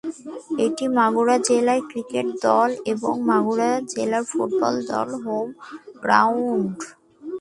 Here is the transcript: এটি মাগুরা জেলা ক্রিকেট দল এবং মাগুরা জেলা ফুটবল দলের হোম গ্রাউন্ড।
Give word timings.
এটি 0.65 0.85
মাগুরা 0.97 1.35
জেলা 1.47 1.75
ক্রিকেট 1.89 2.27
দল 2.45 2.69
এবং 2.93 3.13
মাগুরা 3.29 3.69
জেলা 3.93 4.19
ফুটবল 4.29 4.75
দলের 4.89 5.19
হোম 5.23 5.47
গ্রাউন্ড। 6.03 6.77